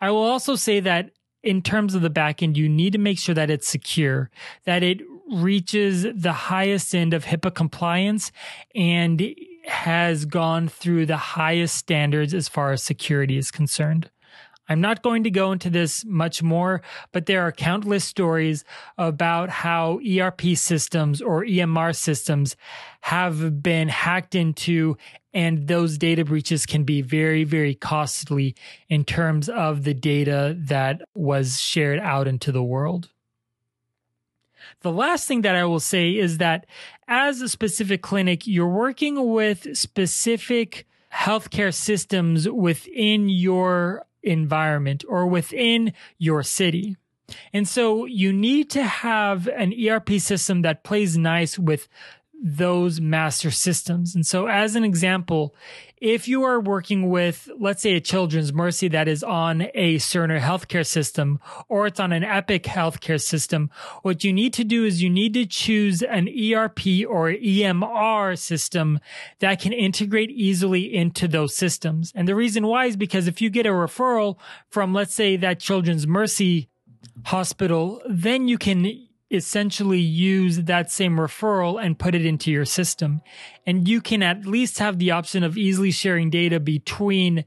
I 0.00 0.10
will 0.10 0.22
also 0.22 0.56
say 0.56 0.80
that 0.80 1.10
in 1.42 1.62
terms 1.62 1.94
of 1.94 2.02
the 2.02 2.10
backend, 2.10 2.56
you 2.56 2.68
need 2.68 2.92
to 2.92 2.98
make 2.98 3.18
sure 3.18 3.34
that 3.34 3.50
it's 3.50 3.68
secure, 3.68 4.30
that 4.64 4.82
it 4.82 5.00
reaches 5.30 6.06
the 6.14 6.32
highest 6.32 6.94
end 6.94 7.14
of 7.14 7.24
HIPAA 7.24 7.54
compliance 7.54 8.32
and 8.74 9.34
has 9.66 10.24
gone 10.24 10.68
through 10.68 11.06
the 11.06 11.16
highest 11.16 11.76
standards 11.76 12.34
as 12.34 12.48
far 12.48 12.72
as 12.72 12.82
security 12.82 13.38
is 13.38 13.50
concerned. 13.50 14.10
I'm 14.72 14.80
not 14.80 15.02
going 15.02 15.24
to 15.24 15.30
go 15.30 15.52
into 15.52 15.68
this 15.68 16.02
much 16.06 16.42
more, 16.42 16.80
but 17.12 17.26
there 17.26 17.42
are 17.42 17.52
countless 17.52 18.04
stories 18.04 18.64
about 18.96 19.50
how 19.50 20.00
ERP 20.00 20.56
systems 20.56 21.20
or 21.20 21.44
EMR 21.44 21.94
systems 21.94 22.56
have 23.02 23.62
been 23.62 23.88
hacked 23.88 24.34
into, 24.34 24.96
and 25.34 25.68
those 25.68 25.98
data 25.98 26.24
breaches 26.24 26.64
can 26.64 26.84
be 26.84 27.02
very, 27.02 27.44
very 27.44 27.74
costly 27.74 28.54
in 28.88 29.04
terms 29.04 29.50
of 29.50 29.84
the 29.84 29.92
data 29.92 30.56
that 30.58 31.02
was 31.14 31.60
shared 31.60 31.98
out 31.98 32.26
into 32.26 32.50
the 32.50 32.62
world. 32.62 33.10
The 34.80 34.92
last 34.92 35.28
thing 35.28 35.42
that 35.42 35.54
I 35.54 35.66
will 35.66 35.80
say 35.80 36.12
is 36.12 36.38
that 36.38 36.64
as 37.08 37.42
a 37.42 37.48
specific 37.48 38.00
clinic, 38.00 38.46
you're 38.46 38.66
working 38.68 39.32
with 39.32 39.76
specific 39.76 40.86
healthcare 41.12 41.74
systems 41.74 42.48
within 42.48 43.28
your 43.28 44.06
environment 44.22 45.04
or 45.08 45.26
within 45.26 45.92
your 46.18 46.42
city. 46.42 46.96
And 47.52 47.66
so 47.66 48.04
you 48.04 48.32
need 48.32 48.70
to 48.70 48.82
have 48.82 49.48
an 49.48 49.72
ERP 49.72 50.12
system 50.18 50.62
that 50.62 50.84
plays 50.84 51.16
nice 51.16 51.58
with 51.58 51.88
those 52.42 53.00
master 53.00 53.50
systems. 53.50 54.14
And 54.14 54.26
so 54.26 54.48
as 54.48 54.74
an 54.74 54.84
example, 54.84 55.54
if 56.02 56.26
you 56.26 56.42
are 56.42 56.58
working 56.58 57.10
with, 57.10 57.48
let's 57.60 57.80
say 57.80 57.94
a 57.94 58.00
children's 58.00 58.52
mercy 58.52 58.88
that 58.88 59.06
is 59.06 59.22
on 59.22 59.62
a 59.72 59.96
Cerner 59.98 60.40
healthcare 60.40 60.84
system 60.84 61.38
or 61.68 61.86
it's 61.86 62.00
on 62.00 62.10
an 62.10 62.24
Epic 62.24 62.64
healthcare 62.64 63.22
system, 63.22 63.70
what 64.02 64.24
you 64.24 64.32
need 64.32 64.52
to 64.54 64.64
do 64.64 64.84
is 64.84 65.00
you 65.00 65.08
need 65.08 65.32
to 65.34 65.46
choose 65.46 66.02
an 66.02 66.26
ERP 66.26 67.06
or 67.08 67.30
EMR 67.30 68.36
system 68.36 68.98
that 69.38 69.60
can 69.60 69.72
integrate 69.72 70.32
easily 70.32 70.92
into 70.92 71.28
those 71.28 71.54
systems. 71.54 72.12
And 72.16 72.26
the 72.26 72.34
reason 72.34 72.66
why 72.66 72.86
is 72.86 72.96
because 72.96 73.28
if 73.28 73.40
you 73.40 73.48
get 73.48 73.64
a 73.64 73.70
referral 73.70 74.38
from, 74.70 74.92
let's 74.92 75.14
say 75.14 75.36
that 75.36 75.60
children's 75.60 76.04
mercy 76.04 76.68
hospital, 77.26 78.02
then 78.08 78.48
you 78.48 78.58
can 78.58 79.06
essentially 79.32 80.00
use 80.00 80.58
that 80.62 80.90
same 80.90 81.16
referral 81.16 81.82
and 81.82 81.98
put 81.98 82.14
it 82.14 82.26
into 82.26 82.50
your 82.50 82.64
system. 82.64 83.22
And 83.66 83.88
you 83.88 84.00
can 84.00 84.22
at 84.22 84.46
least 84.46 84.78
have 84.78 84.98
the 84.98 85.10
option 85.10 85.42
of 85.42 85.56
easily 85.56 85.90
sharing 85.90 86.30
data 86.30 86.60
between 86.60 87.44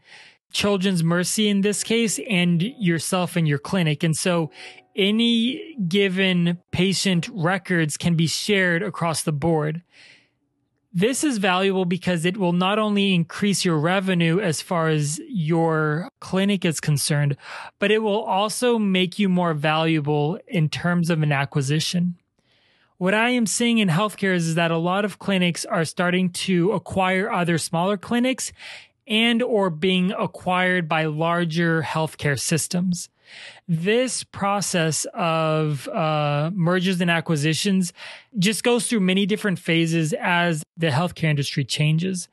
Children's 0.51 1.03
Mercy 1.03 1.49
in 1.49 1.61
this 1.61 1.83
case 1.83 2.19
and 2.29 2.61
yourself 2.61 3.35
and 3.35 3.47
your 3.47 3.59
clinic. 3.59 4.03
And 4.03 4.15
so 4.15 4.51
any 4.95 5.75
given 5.87 6.59
patient 6.71 7.27
records 7.33 7.97
can 7.97 8.15
be 8.15 8.27
shared 8.27 8.81
across 8.81 9.23
the 9.23 9.33
board. 9.33 9.81
This 10.97 11.25
is 11.25 11.39
valuable 11.39 11.83
because 11.83 12.23
it 12.23 12.37
will 12.37 12.53
not 12.53 12.79
only 12.79 13.13
increase 13.13 13.65
your 13.65 13.77
revenue 13.77 14.39
as 14.39 14.61
far 14.61 14.87
as 14.87 15.19
your 15.27 16.07
clinic 16.21 16.63
is 16.63 16.79
concerned, 16.79 17.35
but 17.79 17.91
it 17.91 17.99
will 17.99 18.23
also 18.23 18.79
make 18.79 19.19
you 19.19 19.27
more 19.27 19.53
valuable 19.53 20.39
in 20.47 20.69
terms 20.69 21.09
of 21.09 21.21
an 21.21 21.33
acquisition. 21.33 22.15
What 22.97 23.13
I 23.13 23.31
am 23.31 23.45
seeing 23.45 23.79
in 23.79 23.89
healthcare 23.89 24.33
is, 24.33 24.47
is 24.47 24.55
that 24.55 24.71
a 24.71 24.77
lot 24.77 25.03
of 25.03 25.19
clinics 25.19 25.65
are 25.65 25.83
starting 25.83 26.29
to 26.29 26.71
acquire 26.71 27.29
other 27.29 27.57
smaller 27.57 27.97
clinics 27.97 28.53
and 29.05 29.43
or 29.43 29.69
being 29.69 30.13
acquired 30.13 30.87
by 30.87 31.03
larger 31.03 31.81
healthcare 31.81 32.39
systems. 32.39 33.09
This 33.67 34.23
process 34.23 35.05
of 35.13 35.87
uh, 35.89 36.51
mergers 36.53 37.01
and 37.01 37.11
acquisitions 37.11 37.93
just 38.37 38.63
goes 38.63 38.87
through 38.87 39.01
many 39.01 39.25
different 39.25 39.59
phases 39.59 40.13
as 40.13 40.63
the 40.77 40.87
healthcare 40.87 41.29
industry 41.29 41.63
changes. 41.63 42.27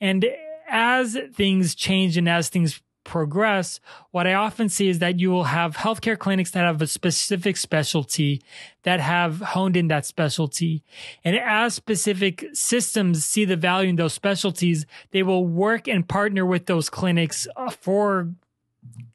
And 0.00 0.26
as 0.68 1.16
things 1.34 1.74
change 1.74 2.16
and 2.16 2.28
as 2.28 2.48
things 2.48 2.80
progress, 3.08 3.80
what 4.10 4.26
I 4.26 4.34
often 4.34 4.68
see 4.68 4.88
is 4.88 4.98
that 4.98 5.18
you 5.18 5.30
will 5.30 5.44
have 5.44 5.78
healthcare 5.78 6.18
clinics 6.18 6.50
that 6.50 6.64
have 6.64 6.82
a 6.82 6.86
specific 6.86 7.56
specialty 7.56 8.42
that 8.82 9.00
have 9.00 9.40
honed 9.40 9.78
in 9.78 9.88
that 9.88 10.04
specialty. 10.04 10.82
And 11.24 11.34
as 11.34 11.74
specific 11.74 12.44
systems 12.52 13.24
see 13.24 13.46
the 13.46 13.56
value 13.56 13.88
in 13.88 13.96
those 13.96 14.12
specialties, 14.12 14.84
they 15.10 15.22
will 15.22 15.46
work 15.46 15.88
and 15.88 16.06
partner 16.06 16.44
with 16.44 16.66
those 16.66 16.90
clinics 16.90 17.48
uh, 17.56 17.70
for 17.70 18.28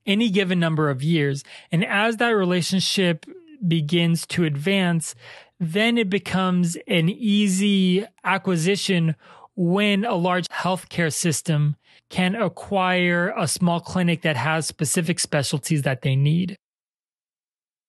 any 0.06 0.30
given 0.30 0.60
number 0.60 0.90
of 0.90 1.04
years. 1.04 1.44
And 1.72 1.86
as 1.86 2.18
that 2.18 2.30
relationship 2.30 3.26
begins 3.66 4.26
to 4.28 4.44
advance, 4.44 5.16
then 5.60 5.98
it 5.98 6.10
becomes 6.10 6.76
an 6.88 7.10
easy 7.10 8.06
acquisition 8.24 9.16
when 9.56 10.04
a 10.04 10.16
large 10.16 10.48
healthcare 10.50 11.14
system 11.14 11.76
can 12.10 12.36
acquire 12.36 13.34
a 13.38 13.48
small 13.48 13.80
clinic 13.80 14.22
that 14.24 14.36
has 14.36 14.68
specific 14.68 15.20
specialties 15.20 15.84
that 15.84 16.02
they 16.02 16.16
need. 16.16 16.58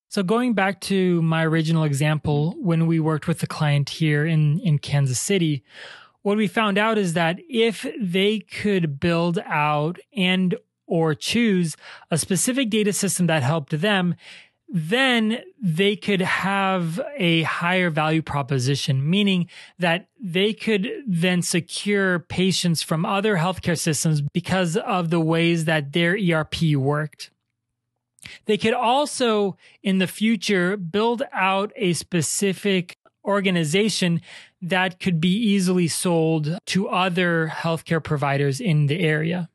So 0.08 0.22
going 0.22 0.54
back 0.54 0.80
to 0.82 1.20
my 1.22 1.44
original 1.44 1.82
example, 1.82 2.54
when 2.60 2.86
we 2.86 3.00
worked 3.00 3.26
with 3.26 3.40
the 3.40 3.48
client 3.48 3.88
here 3.88 4.24
in, 4.24 4.60
in 4.60 4.78
Kansas 4.78 5.18
City, 5.18 5.64
what 6.22 6.36
we 6.36 6.46
found 6.46 6.78
out 6.78 6.98
is 6.98 7.14
that 7.14 7.38
if 7.48 7.86
they 8.00 8.38
could 8.38 9.00
build 9.00 9.40
out 9.44 9.98
and 10.16 10.54
or 10.86 11.14
choose 11.14 11.76
a 12.10 12.18
specific 12.18 12.70
data 12.70 12.92
system 12.92 13.26
that 13.26 13.42
helped 13.42 13.80
them, 13.80 14.14
then 14.68 15.38
they 15.62 15.94
could 15.94 16.20
have 16.20 17.00
a 17.16 17.42
higher 17.42 17.90
value 17.90 18.22
proposition, 18.22 19.08
meaning 19.08 19.48
that 19.78 20.08
they 20.20 20.52
could 20.52 20.90
then 21.06 21.42
secure 21.42 22.18
patients 22.18 22.82
from 22.82 23.04
other 23.04 23.36
healthcare 23.36 23.78
systems 23.78 24.20
because 24.32 24.76
of 24.76 25.10
the 25.10 25.20
ways 25.20 25.66
that 25.66 25.92
their 25.92 26.16
ERP 26.16 26.74
worked. 26.76 27.30
They 28.46 28.56
could 28.56 28.74
also 28.74 29.56
in 29.82 29.98
the 29.98 30.06
future 30.06 30.76
build 30.76 31.22
out 31.32 31.72
a 31.76 31.92
specific 31.92 32.96
organization 33.24 34.20
that 34.60 34.98
could 34.98 35.20
be 35.20 35.36
easily 35.36 35.88
sold 35.88 36.58
to 36.66 36.88
other 36.88 37.52
healthcare 37.54 38.02
providers 38.02 38.60
in 38.60 38.86
the 38.86 39.00
area. 39.00 39.48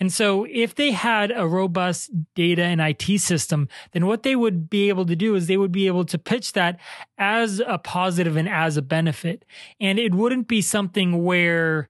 And 0.00 0.12
so 0.12 0.46
if 0.50 0.74
they 0.74 0.92
had 0.92 1.32
a 1.34 1.46
robust 1.46 2.10
data 2.34 2.62
and 2.62 2.80
IT 2.80 3.20
system, 3.20 3.68
then 3.92 4.06
what 4.06 4.22
they 4.22 4.36
would 4.36 4.68
be 4.70 4.88
able 4.88 5.06
to 5.06 5.16
do 5.16 5.34
is 5.34 5.46
they 5.46 5.56
would 5.56 5.72
be 5.72 5.86
able 5.86 6.04
to 6.06 6.18
pitch 6.18 6.52
that 6.52 6.78
as 7.16 7.60
a 7.66 7.78
positive 7.78 8.36
and 8.36 8.48
as 8.48 8.76
a 8.76 8.82
benefit. 8.82 9.44
And 9.80 9.98
it 9.98 10.14
wouldn't 10.14 10.48
be 10.48 10.62
something 10.62 11.24
where 11.24 11.88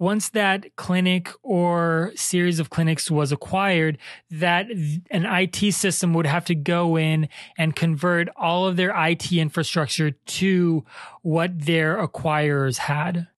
once 0.00 0.30
that 0.30 0.74
clinic 0.76 1.30
or 1.42 2.10
series 2.16 2.58
of 2.58 2.70
clinics 2.70 3.10
was 3.10 3.30
acquired, 3.30 3.98
that 4.30 4.66
an 5.10 5.26
IT 5.26 5.74
system 5.74 6.14
would 6.14 6.26
have 6.26 6.46
to 6.46 6.54
go 6.54 6.96
in 6.96 7.28
and 7.58 7.76
convert 7.76 8.28
all 8.34 8.66
of 8.66 8.76
their 8.76 8.92
IT 8.96 9.30
infrastructure 9.30 10.10
to 10.10 10.84
what 11.20 11.66
their 11.66 12.04
acquirers 12.04 12.78
had. 12.78 13.28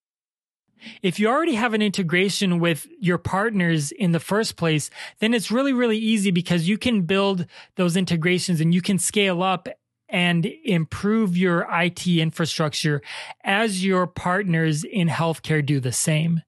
If 1.02 1.18
you 1.18 1.28
already 1.28 1.54
have 1.54 1.74
an 1.74 1.82
integration 1.82 2.58
with 2.58 2.86
your 2.98 3.18
partners 3.18 3.92
in 3.92 4.12
the 4.12 4.20
first 4.20 4.56
place, 4.56 4.90
then 5.20 5.34
it's 5.34 5.50
really, 5.50 5.72
really 5.72 5.98
easy 5.98 6.30
because 6.30 6.68
you 6.68 6.78
can 6.78 7.02
build 7.02 7.46
those 7.76 7.96
integrations 7.96 8.60
and 8.60 8.74
you 8.74 8.82
can 8.82 8.98
scale 8.98 9.42
up 9.42 9.68
and 10.08 10.46
improve 10.64 11.36
your 11.36 11.66
IT 11.70 12.06
infrastructure 12.06 13.00
as 13.42 13.84
your 13.84 14.06
partners 14.06 14.84
in 14.84 15.08
healthcare 15.08 15.64
do 15.64 15.80
the 15.80 15.92
same. 15.92 16.42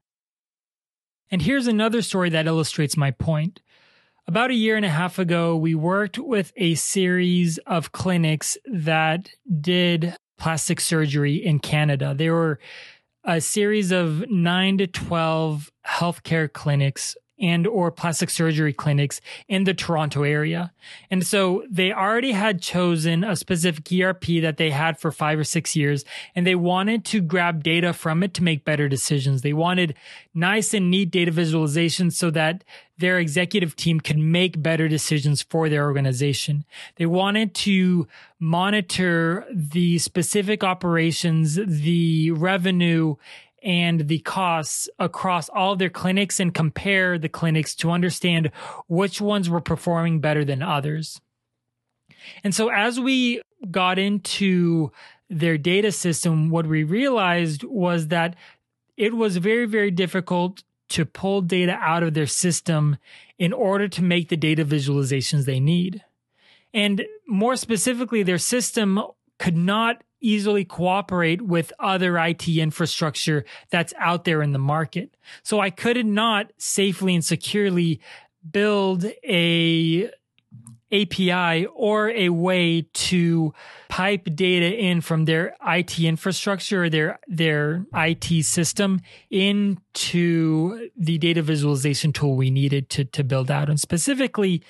And 1.31 1.43
here's 1.43 1.67
another 1.67 2.03
story 2.03 2.31
that 2.31 2.47
illustrates 2.47 2.97
my 2.97 3.11
point. 3.11 3.61
About 4.27 4.51
a 4.51 4.55
year 4.55 4.77
and 4.77 4.87
a 4.87 4.91
half 4.91 5.19
ago, 5.19 5.57
we 5.57 5.75
worked 5.75 6.19
with 6.19 6.53
a 6.57 6.75
series 6.77 7.59
of 7.67 7.93
clinics 7.93 8.57
that 8.67 9.31
did 9.61 10.17
plastic 10.39 10.81
surgery 10.81 11.37
in 11.37 11.59
Canada. 11.59 12.15
They 12.15 12.31
were 12.31 12.59
a 13.25 13.41
series 13.41 13.91
of 13.91 14.31
nine 14.31 14.79
to 14.79 14.87
12 14.87 15.71
healthcare 15.87 16.53
clinics 16.53 17.17
and 17.41 17.67
or 17.67 17.91
plastic 17.91 18.31
surgery 18.31 18.73
clinics 18.73 19.21
in 19.49 19.65
the 19.65 19.75
Toronto 19.75 20.23
area. 20.23 20.73
And 21.11 21.27
so 21.27 21.65
they 21.69 21.93
already 21.93 22.33
had 22.33 22.63
chosen 22.63 23.25
a 23.25 23.35
specific 23.35 23.91
ERP 23.93 24.25
that 24.43 24.57
they 24.57 24.71
had 24.71 24.99
for 24.99 25.11
five 25.11 25.39
or 25.39 25.45
six 25.45 25.75
years, 25.75 26.05
and 26.35 26.47
they 26.47 26.55
wanted 26.55 27.05
to 27.07 27.21
grab 27.21 27.63
data 27.63 27.93
from 27.93 28.23
it 28.23 28.35
to 28.35 28.43
make 28.43 28.65
better 28.65 28.89
decisions. 28.89 29.43
They 29.43 29.53
wanted 29.53 29.95
nice 30.33 30.73
and 30.75 30.91
neat 30.91 31.11
data 31.11 31.33
visualizations 31.33 32.13
so 32.13 32.31
that 32.31 32.65
their 32.99 33.19
executive 33.19 33.75
team 33.75 33.99
could 34.01 34.19
make 34.19 34.63
better 34.63 34.87
decisions 34.87 35.43
for 35.43 35.69
their 35.69 35.85
organization. 35.85 36.65
They 36.97 37.07
wanted 37.07 37.55
to 37.57 38.07
monitor 38.39 39.45
the 39.53 39.99
specific 39.99 40.63
operations, 40.63 41.59
the 41.67 42.31
revenue, 42.31 43.17
and 43.65 44.09
the 44.09 44.19
costs 44.21 44.89
across 44.99 45.49
all 45.49 45.73
of 45.73 45.79
their 45.79 45.91
clinics 45.91 46.39
and 46.39 46.55
compare 46.55 47.19
the 47.19 47.29
clinics 47.29 47.75
to 47.77 47.91
understand 47.91 48.51
which 48.87 49.21
ones 49.21 49.49
were 49.49 49.61
performing 49.61 50.21
better 50.21 50.45
than 50.45 50.63
others. 50.63 51.21
And 52.43 52.55
so 52.55 52.69
as 52.69 53.01
we 53.01 53.41
got 53.71 53.99
into 53.99 54.93
their 55.31 55.57
data 55.57 55.91
system, 55.91 56.51
what 56.51 56.67
we 56.67 56.85
realized 56.85 57.65
was 57.65 58.09
that 58.09 58.37
it 58.97 59.15
was 59.15 59.39
very, 59.39 59.67
very 59.67 59.91
difficult 59.91 60.63
to 60.91 61.07
pull 61.07 61.41
data 61.41 61.79
out 61.81 62.03
of 62.03 62.15
their 62.15 62.27
system 62.27 62.99
in 63.39 63.53
order 63.53 63.89
to 63.89 64.03
make 64.03 64.29
the 64.29 64.37
data 64.37 64.65
visualizations 64.65 65.45
they 65.45 65.59
need. 65.59 66.03
And 66.73 67.05
more 67.27 67.57
specifically, 67.57 68.23
their 68.23 68.39
system 68.39 69.01
could 69.39 69.57
not 69.57 70.03
easily 70.25 70.65
cooperate 70.65 71.43
with 71.43 71.73
other 71.79 72.19
IT 72.19 72.49
infrastructure 72.49 73.45
that's 73.71 73.93
out 73.99 74.25
there 74.25 74.43
in 74.43 74.53
the 74.53 74.59
market. 74.59 75.17
So 75.43 75.61
I 75.61 75.71
could 75.71 76.05
not 76.05 76.53
safely 76.59 77.15
and 77.15 77.25
securely 77.25 78.01
build 78.51 79.05
a 79.25 80.11
API 80.93 81.67
or 81.67 82.11
a 82.11 82.29
way 82.29 82.87
to 82.93 83.53
pipe 83.89 84.29
data 84.35 84.77
in 84.77 85.01
from 85.01 85.25
their 85.25 85.57
IT 85.67 85.99
infrastructure 85.99 86.85
or 86.85 86.91
their 86.91 87.19
their 87.27 87.85
IT 87.95 88.45
system 88.45 89.01
into 89.31 90.91
the 90.97 91.19
data 91.19 91.43
visualization 91.43 92.13
tool 92.13 92.37
we 92.37 92.51
needed 92.51 92.89
to 92.91 93.05
to 93.05 93.25
build 93.25 93.51
out. 93.51 93.69
And 93.69 93.81
specifically, 93.81 94.63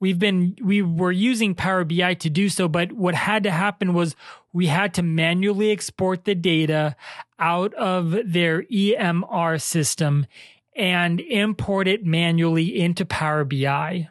we've 0.00 0.18
been 0.18 0.56
we 0.62 0.82
were 0.82 1.12
using 1.12 1.54
Power 1.54 1.84
BI 1.84 2.14
to 2.14 2.30
do 2.30 2.48
so, 2.48 2.66
but 2.66 2.92
what 2.92 3.14
had 3.14 3.44
to 3.44 3.50
happen 3.50 3.94
was 3.94 4.16
we 4.52 4.66
had 4.66 4.94
to 4.94 5.02
manually 5.02 5.70
export 5.70 6.24
the 6.24 6.34
data 6.34 6.96
out 7.38 7.72
of 7.74 8.16
their 8.24 8.64
EMR 8.64 9.60
system 9.60 10.26
and 10.74 11.20
import 11.20 11.86
it 11.86 12.04
manually 12.04 12.80
into 12.80 13.04
Power 13.04 13.44
BI 13.44 14.08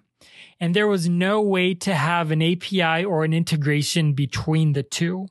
and 0.60 0.76
there 0.76 0.88
was 0.88 1.08
no 1.08 1.42
way 1.42 1.74
to 1.74 1.96
have 1.96 2.32
an 2.32 2.42
API 2.42 3.06
or 3.06 3.24
an 3.24 3.34
integration 3.34 4.14
between 4.14 4.74
the 4.74 4.84
two. 4.84 5.28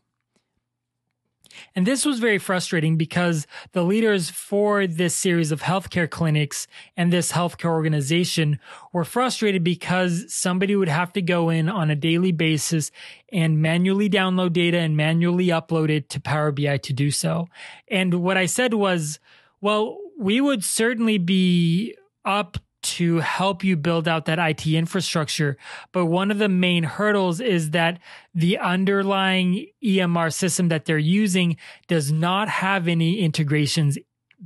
And 1.74 1.86
this 1.86 2.04
was 2.04 2.18
very 2.18 2.38
frustrating 2.38 2.96
because 2.96 3.46
the 3.72 3.82
leaders 3.82 4.30
for 4.30 4.86
this 4.86 5.14
series 5.14 5.52
of 5.52 5.62
healthcare 5.62 6.08
clinics 6.08 6.66
and 6.96 7.12
this 7.12 7.32
healthcare 7.32 7.70
organization 7.70 8.58
were 8.92 9.04
frustrated 9.04 9.64
because 9.64 10.32
somebody 10.32 10.76
would 10.76 10.88
have 10.88 11.12
to 11.14 11.22
go 11.22 11.48
in 11.48 11.68
on 11.68 11.90
a 11.90 11.96
daily 11.96 12.32
basis 12.32 12.90
and 13.32 13.60
manually 13.60 14.08
download 14.08 14.52
data 14.52 14.78
and 14.78 14.96
manually 14.96 15.48
upload 15.48 15.90
it 15.90 16.08
to 16.10 16.20
Power 16.20 16.52
BI 16.52 16.78
to 16.78 16.92
do 16.92 17.10
so. 17.10 17.48
And 17.88 18.14
what 18.14 18.36
I 18.36 18.46
said 18.46 18.74
was, 18.74 19.18
well, 19.60 19.98
we 20.18 20.40
would 20.40 20.64
certainly 20.64 21.18
be 21.18 21.94
up 22.24 22.58
to 22.80 23.18
help 23.18 23.64
you 23.64 23.76
build 23.76 24.06
out 24.06 24.26
that 24.26 24.38
IT 24.38 24.66
infrastructure. 24.66 25.56
But 25.92 26.06
one 26.06 26.30
of 26.30 26.38
the 26.38 26.48
main 26.48 26.84
hurdles 26.84 27.40
is 27.40 27.70
that 27.70 27.98
the 28.34 28.58
underlying 28.58 29.66
EMR 29.84 30.32
system 30.32 30.68
that 30.68 30.84
they're 30.84 30.98
using 30.98 31.56
does 31.88 32.12
not 32.12 32.48
have 32.48 32.88
any 32.88 33.20
integrations 33.20 33.98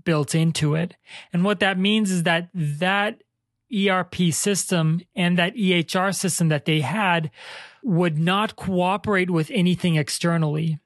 built 0.04 0.34
into 0.34 0.74
it. 0.74 0.96
And 1.32 1.44
what 1.44 1.60
that 1.60 1.78
means 1.78 2.10
is 2.10 2.22
that 2.22 2.48
that 2.54 3.22
ERP 3.74 4.32
system 4.32 5.00
and 5.14 5.38
that 5.38 5.54
EHR 5.54 6.14
system 6.14 6.48
that 6.48 6.64
they 6.64 6.80
had 6.80 7.30
would 7.82 8.18
not 8.18 8.56
cooperate 8.56 9.30
with 9.30 9.50
anything 9.50 9.96
externally 9.96 10.78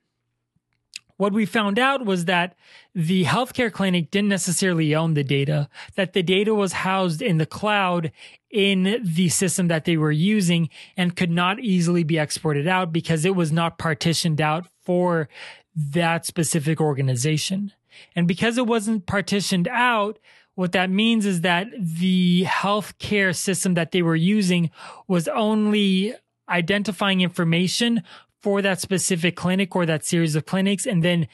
what 1.16 1.32
we 1.32 1.46
found 1.46 1.78
out 1.78 2.04
was 2.04 2.26
that 2.26 2.54
the 2.94 3.24
healthcare 3.24 3.72
clinic 3.72 4.10
didn't 4.10 4.28
necessarily 4.28 4.94
own 4.94 5.14
the 5.14 5.24
data, 5.24 5.68
that 5.94 6.12
the 6.12 6.22
data 6.22 6.54
was 6.54 6.72
housed 6.72 7.22
in 7.22 7.38
the 7.38 7.46
cloud 7.46 8.12
in 8.50 9.00
the 9.02 9.28
system 9.28 9.68
that 9.68 9.84
they 9.84 9.96
were 9.96 10.12
using 10.12 10.68
and 10.96 11.16
could 11.16 11.30
not 11.30 11.60
easily 11.60 12.04
be 12.04 12.18
exported 12.18 12.66
out 12.66 12.92
because 12.92 13.24
it 13.24 13.34
was 13.34 13.50
not 13.50 13.78
partitioned 13.78 14.40
out 14.40 14.66
for 14.82 15.28
that 15.74 16.24
specific 16.24 16.80
organization. 16.80 17.72
And 18.14 18.28
because 18.28 18.58
it 18.58 18.66
wasn't 18.66 19.06
partitioned 19.06 19.68
out, 19.68 20.18
what 20.54 20.72
that 20.72 20.90
means 20.90 21.26
is 21.26 21.42
that 21.42 21.68
the 21.78 22.44
healthcare 22.44 23.36
system 23.36 23.74
that 23.74 23.92
they 23.92 24.02
were 24.02 24.16
using 24.16 24.70
was 25.06 25.28
only 25.28 26.14
identifying 26.48 27.20
information 27.20 28.02
for 28.46 28.62
that 28.62 28.80
specific 28.80 29.34
clinic 29.34 29.74
or 29.74 29.84
that 29.84 30.04
series 30.04 30.36
of 30.36 30.46
clinics 30.46 30.86
and 30.86 31.02
then 31.02 31.26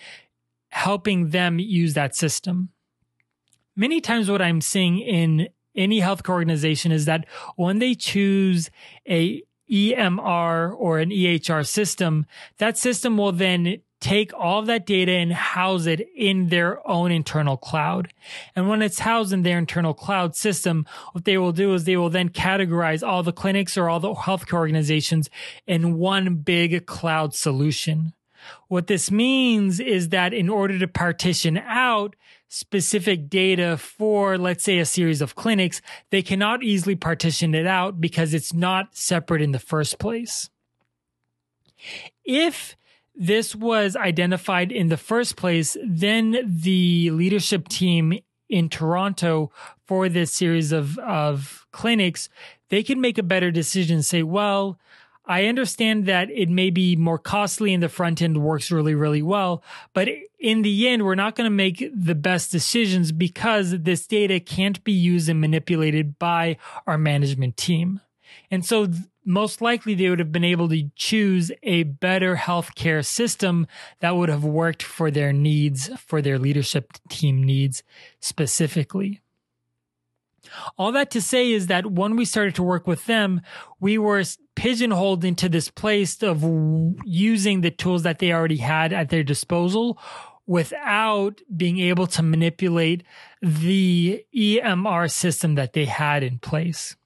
helping 0.71 1.29
them 1.29 1.59
use 1.59 1.93
that 1.93 2.17
system. 2.17 2.71
Many 3.77 4.01
times 4.01 4.31
what 4.31 4.41
I'm 4.41 4.63
seeing 4.63 4.99
in 4.99 5.51
any 5.77 6.01
healthcare 6.01 6.31
organization 6.31 6.91
is 6.91 7.05
that 7.05 7.27
when 7.57 7.81
they 7.81 7.95
choose 7.95 8.71
a 9.07 9.43
EMR 9.71 10.75
or 10.75 11.01
an 11.01 11.11
EHR 11.11 11.67
system, 11.67 12.25
that 12.57 12.79
system 12.79 13.19
will 13.19 13.33
then 13.33 13.83
take 14.03 14.35
all 14.35 14.59
of 14.59 14.67
that 14.67 14.85
data 14.85 15.13
and 15.13 15.33
house 15.33 15.87
it 15.87 16.07
in 16.15 16.49
their 16.49 16.87
own 16.87 17.13
internal 17.13 17.57
cloud. 17.57 18.13
And 18.55 18.69
when 18.69 18.83
it's 18.83 18.99
housed 18.99 19.33
in 19.33 19.43
their 19.43 19.59
internal 19.59 19.95
cloud 19.95 20.35
system, 20.35 20.87
what 21.13 21.25
they 21.25 21.39
will 21.39 21.53
do 21.53 21.73
is 21.73 21.85
they 21.85 21.97
will 21.97 22.11
then 22.11 22.29
categorize 22.29 23.07
all 23.07 23.23
the 23.23 23.33
clinics 23.33 23.79
or 23.79 23.89
all 23.89 24.01
the 24.01 24.13
healthcare 24.13 24.59
organizations 24.59 25.31
in 25.67 25.99
one 25.99 26.35
big 26.35 26.85
cloud 26.85 27.35
solution. 27.35 28.13
What 28.67 28.89
this 28.89 29.11
means 29.11 29.79
is 29.79 30.09
that 30.09 30.35
in 30.35 30.49
order 30.49 30.79
to 30.79 30.89
partition 30.89 31.57
out 31.59 32.17
specific 32.49 33.31
data 33.31 33.77
for, 33.77 34.37
let's 34.37 34.65
say, 34.65 34.79
a 34.79 34.85
series 34.85 35.23
of 35.23 35.37
clinics, 35.37 35.81
they 36.11 36.23
cannot 36.23 36.63
easily 36.63 36.97
partition 36.97 37.55
it 37.55 37.67
out 37.67 38.01
because 38.01 38.35
it's 38.35 38.53
not 38.53 38.97
separate 38.97 39.43
in 39.43 39.53
the 39.53 39.59
first 39.61 39.99
place. 39.99 40.51
If 42.25 42.77
this 43.15 43.55
was 43.55 43.97
identified 43.97 44.73
in 44.73 44.89
the 44.89 44.97
first 44.97 45.37
place, 45.37 45.77
then 45.85 46.39
the 46.45 47.11
leadership 47.11 47.69
team 47.69 48.19
in 48.49 48.69
Toronto 48.69 49.51
for 49.87 50.09
this 50.09 50.33
series 50.33 50.73
of, 50.73 50.99
of 50.99 51.67
clinics, 51.73 52.29
they 52.69 52.83
can 52.83 53.01
make 53.01 53.19
a 53.19 53.23
better 53.23 53.51
decision, 53.51 54.03
say, 54.03 54.23
well, 54.23 54.79
I 55.25 55.47
understand 55.47 56.07
that 56.07 56.31
it 56.31 56.49
may 56.49 56.71
be 56.71 56.97
more 56.97 57.19
costly 57.19 57.73
and 57.73 57.83
the 57.83 57.89
front 57.89 58.21
end 58.21 58.43
works 58.43 58.71
really, 58.71 58.95
really 58.95 59.23
well. 59.23 59.63
But 59.95 60.09
in 60.41 60.63
the 60.63 60.89
end, 60.89 61.05
we're 61.05 61.15
not 61.15 61.37
going 61.37 61.47
to 61.47 61.51
make 61.51 61.89
the 61.95 62.15
best 62.15 62.51
decisions 62.51 63.13
because 63.13 63.71
this 63.71 64.07
data 64.07 64.41
can't 64.41 64.83
be 64.83 64.93
used 64.93 65.29
and 65.29 65.41
manipulated 65.41 66.19
by 66.19 66.57
our 66.87 66.99
management 66.99 67.57
team. 67.57 68.01
And 68.51 68.65
so 68.67 68.89
most 69.25 69.61
likely 69.61 69.95
they 69.95 70.11
would 70.11 70.19
have 70.19 70.33
been 70.33 70.45
able 70.45 70.69
to 70.69 70.91
choose 70.97 71.53
a 71.63 71.85
better 71.85 72.37
healthcare 72.37 73.05
system 73.05 73.67
that 74.01 74.17
would 74.17 74.29
have 74.29 74.45
worked 74.45 74.83
for 74.83 75.11
their 75.11 75.33
needs, 75.33 75.91
for 75.99 76.21
their 76.21 76.39
leadership 76.39 76.93
team 77.09 77.43
needs 77.43 77.83
specifically. 78.21 79.21
All 80.77 80.93
that 80.93 81.11
to 81.13 81.21
say 81.21 81.53
is 81.53 81.69
that 81.69 81.93
when 81.93 82.17
we 82.17 82.25
started 82.25 82.55
to 82.57 82.63
work 82.63 82.87
with 82.87 83.07
them, 83.07 83.41
we 83.81 83.97
were 83.97 84.25
pigeonholed 84.55 85.25
into 85.25 85.49
this 85.49 85.71
place 85.71 86.23
of 86.23 86.43
using 87.05 87.61
the 87.61 87.71
tools 87.71 88.03
that 88.03 88.19
they 88.19 88.33
already 88.33 88.57
had 88.57 88.93
at 88.93 89.09
their 89.09 89.23
disposal 89.23 89.99
without 90.47 91.41
being 91.57 91.79
able 91.79 92.07
to 92.09 92.23
manipulate 92.23 93.05
the 93.41 94.25
EMR 94.35 95.11
system 95.11 95.55
that 95.55 95.73
they 95.73 95.85
had 95.85 96.23
in 96.23 96.39
place. 96.39 96.97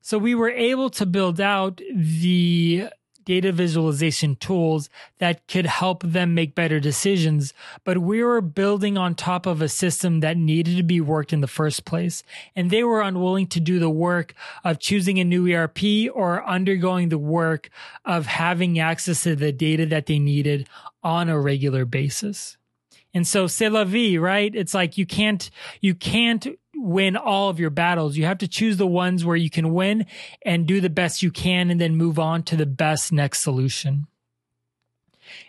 So 0.00 0.18
we 0.18 0.34
were 0.34 0.50
able 0.50 0.90
to 0.90 1.06
build 1.06 1.40
out 1.40 1.80
the 1.94 2.88
data 3.24 3.52
visualization 3.52 4.34
tools 4.34 4.88
that 5.18 5.46
could 5.46 5.66
help 5.66 6.02
them 6.02 6.34
make 6.34 6.54
better 6.54 6.80
decisions. 6.80 7.52
But 7.84 7.98
we 7.98 8.24
were 8.24 8.40
building 8.40 8.98
on 8.98 9.14
top 9.14 9.46
of 9.46 9.62
a 9.62 9.68
system 9.68 10.20
that 10.20 10.36
needed 10.36 10.76
to 10.78 10.82
be 10.82 11.00
worked 11.00 11.32
in 11.32 11.40
the 11.40 11.46
first 11.46 11.84
place. 11.84 12.22
And 12.56 12.70
they 12.70 12.82
were 12.82 13.02
unwilling 13.02 13.46
to 13.48 13.60
do 13.60 13.78
the 13.78 13.90
work 13.90 14.34
of 14.64 14.80
choosing 14.80 15.18
a 15.18 15.24
new 15.24 15.48
ERP 15.52 16.10
or 16.12 16.44
undergoing 16.44 17.08
the 17.08 17.18
work 17.18 17.70
of 18.04 18.26
having 18.26 18.78
access 18.78 19.22
to 19.22 19.36
the 19.36 19.52
data 19.52 19.86
that 19.86 20.06
they 20.06 20.18
needed 20.18 20.68
on 21.02 21.28
a 21.28 21.40
regular 21.40 21.84
basis. 21.84 22.56
And 23.12 23.26
so 23.26 23.46
c'est 23.46 23.68
la 23.68 23.84
vie, 23.84 24.18
right? 24.18 24.54
It's 24.54 24.74
like 24.74 24.96
you 24.96 25.06
can't, 25.06 25.50
you 25.80 25.94
can't 25.94 26.46
win 26.80 27.16
all 27.16 27.50
of 27.50 27.60
your 27.60 27.70
battles. 27.70 28.16
You 28.16 28.24
have 28.24 28.38
to 28.38 28.48
choose 28.48 28.76
the 28.76 28.86
ones 28.86 29.24
where 29.24 29.36
you 29.36 29.50
can 29.50 29.72
win 29.72 30.06
and 30.42 30.66
do 30.66 30.80
the 30.80 30.90
best 30.90 31.22
you 31.22 31.30
can 31.30 31.70
and 31.70 31.80
then 31.80 31.96
move 31.96 32.18
on 32.18 32.42
to 32.44 32.56
the 32.56 32.66
best 32.66 33.12
next 33.12 33.40
solution. 33.40 34.06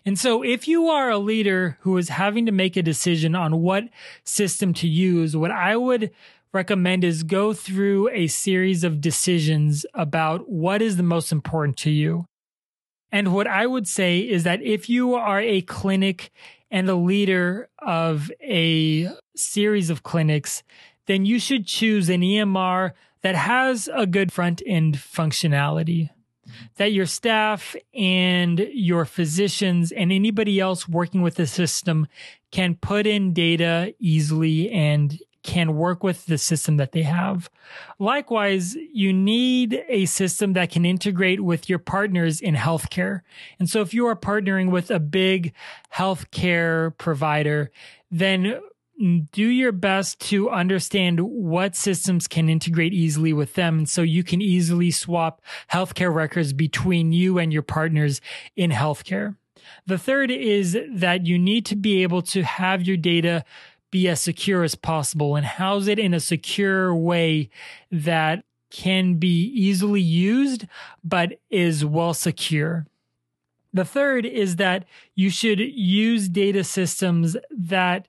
And 0.06 0.18
so 0.20 0.44
if 0.44 0.68
you 0.68 0.88
are 0.90 1.10
a 1.10 1.18
leader 1.18 1.78
who 1.82 1.98
is 1.98 2.10
having 2.10 2.46
to 2.46 2.52
make 2.52 2.78
a 2.78 2.84
decision 2.84 3.36
on 3.36 3.62
what 3.62 3.86
system 4.24 4.74
to 4.76 4.88
use, 4.88 5.36
what 5.36 5.52
I 5.52 5.76
would 5.76 6.12
recommend 6.54 7.04
is 7.04 7.24
go 7.24 7.54
through 7.54 8.10
a 8.10 8.28
series 8.28 8.84
of 8.84 9.02
decisions 9.02 9.86
about 9.94 10.50
what 10.50 10.82
is 10.82 10.98
the 10.98 11.04
most 11.04 11.32
important 11.32 11.78
to 11.78 11.90
you. 11.90 12.26
And 13.12 13.34
what 13.34 13.48
I 13.48 13.66
would 13.66 13.88
say 13.88 14.20
is 14.20 14.44
that 14.44 14.62
if 14.62 14.90
you 14.90 15.16
are 15.16 15.42
a 15.42 15.62
clinic 15.62 16.32
and 16.70 16.90
a 16.90 16.96
leader 16.96 17.70
of 17.80 18.32
a 18.42 19.10
series 19.36 19.90
of 19.90 20.04
clinics, 20.04 20.64
then 21.08 21.26
you 21.26 21.40
should 21.40 21.66
choose 21.66 22.10
an 22.10 22.22
EMR 22.22 22.92
that 23.22 23.36
has 23.36 23.90
a 23.94 24.06
good 24.06 24.32
front 24.32 24.62
end 24.66 24.98
functionality. 24.98 26.10
that 26.78 26.92
your 26.92 27.06
staff 27.06 27.76
and 27.94 28.68
your 28.74 29.06
physicians 29.06 29.92
and 29.92 30.12
anybody 30.12 30.60
else 30.60 30.88
working 30.88 31.22
with 31.22 31.36
the 31.36 31.48
system 31.48 32.08
can 32.52 32.76
put 32.76 33.08
in 33.08 33.34
data 33.34 33.94
easily 34.00 34.70
and 34.72 35.20
can 35.44 35.76
work 35.76 36.04
with 36.04 36.28
the 36.28 36.38
system 36.38 36.78
that 36.78 36.92
they 36.92 37.02
have. 37.02 37.50
Likewise, 37.98 38.76
you 38.94 39.12
need 39.12 39.84
a 39.88 40.06
system 40.06 40.54
that 40.54 40.70
can 40.70 40.86
integrate 40.86 41.42
with 41.42 41.68
your 41.68 41.80
partners 41.80 42.40
in 42.40 42.56
healthcare. 42.56 43.22
And 43.58 43.68
so 43.68 43.82
if 43.82 43.94
you 43.94 44.06
are 44.06 44.16
partnering 44.16 44.70
with 44.70 44.92
a 44.92 45.00
big 45.00 45.54
healthcare 45.96 46.96
provider, 46.98 47.72
then 48.12 48.60
do 49.02 49.46
your 49.46 49.72
best 49.72 50.20
to 50.30 50.50
understand 50.50 51.20
what 51.20 51.76
systems 51.76 52.28
can 52.28 52.50
integrate 52.50 52.94
easily 52.94 53.34
with 53.34 53.56
them. 53.56 53.86
So 53.86 54.02
you 54.02 54.24
can 54.24 54.42
easily 54.42 54.92
swap 54.92 55.42
healthcare 55.72 56.14
records 56.14 56.54
between 56.54 57.12
you 57.12 57.38
and 57.38 57.52
your 57.52 57.64
partners 57.64 58.22
in 58.56 58.72
healthcare. 58.72 59.36
The 59.86 59.98
third 59.98 60.32
is 60.32 60.78
that 60.92 61.26
you 61.26 61.38
need 61.40 61.66
to 61.68 61.76
be 61.76 62.04
able 62.04 62.22
to 62.24 62.44
have 62.44 62.84
your 62.84 62.98
data 62.98 63.44
be 63.92 64.08
as 64.08 64.22
secure 64.22 64.64
as 64.64 64.76
possible 64.76 65.36
and 65.36 65.46
house 65.46 65.88
it 65.88 66.00
in 66.00 66.14
a 66.14 66.20
secure 66.20 66.96
way 66.96 67.50
that 67.92 68.46
can 68.70 69.16
be 69.16 69.44
easily 69.54 70.02
used, 70.02 70.66
but 71.04 71.40
is 71.50 71.84
well 71.84 72.14
secure. 72.14 72.88
The 73.74 73.86
third 73.86 74.26
is 74.26 74.58
that 74.58 74.86
you 75.16 75.30
should 75.30 75.60
use 75.60 76.30
data 76.30 76.64
systems 76.64 77.38
that 77.50 78.08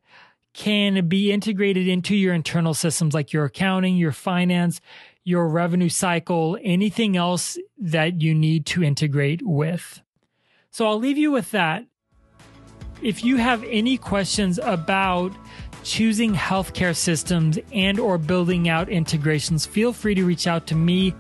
can 0.53 1.09
be 1.09 1.33
integrated 1.33 1.89
into 1.89 2.15
your 2.15 2.35
internal 2.35 2.75
systems 2.75 3.15
like 3.15 3.33
your 3.33 3.45
accounting, 3.45 3.97
your 3.97 4.13
finance, 4.13 4.81
your 5.25 5.49
revenue 5.49 5.89
cycle, 5.89 6.59
anything 6.63 7.17
else 7.17 7.59
that 7.79 8.21
you 8.21 8.35
need 8.35 8.67
to 8.67 8.83
integrate 8.83 9.41
with. 9.45 10.03
So 10.71 10.87
I'll 10.87 10.99
leave 10.99 11.19
you 11.19 11.31
with 11.31 11.51
that. 11.53 11.87
If 13.03 13.25
you 13.25 13.37
have 13.37 13.65
any 13.65 13.97
questions 13.97 14.59
about 14.63 15.33
choosing 15.83 16.35
healthcare 16.35 16.95
systems 16.95 17.59
and 17.73 17.99
or 17.99 18.19
building 18.19 18.69
out 18.69 18.89
integrations, 18.89 19.67
feel 19.67 19.93
free 19.93 20.15
to 20.15 20.25
reach 20.25 20.47
out 20.47 20.67
to 20.69 20.75
me 20.75 21.15